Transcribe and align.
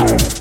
Let's 0.00 0.28
go. 0.28 0.37